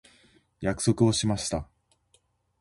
[0.61, 1.69] 約束をしました。